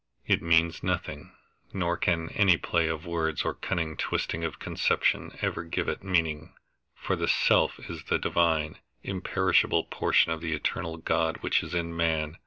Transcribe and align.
It 0.25 0.41
means 0.41 0.81
nothing, 0.81 1.31
nor 1.73 1.95
can 1.95 2.29
any 2.29 2.57
play 2.57 2.87
of 2.87 3.05
words 3.05 3.43
or 3.45 3.53
cunning 3.53 3.95
twisting 3.95 4.43
of 4.43 4.57
conception 4.57 5.37
ever 5.43 5.63
give 5.63 5.87
it 5.87 6.03
meaning. 6.03 6.55
For 6.95 7.15
the 7.15 7.27
"self" 7.27 7.79
is 7.87 8.05
the 8.05 8.17
divine, 8.17 8.79
imperishable 9.03 9.83
portion 9.83 10.31
of 10.31 10.41
the 10.41 10.53
eternal 10.53 10.97
God 10.97 11.37
which 11.43 11.61
is 11.61 11.75
in 11.75 11.95
man. 11.95 12.39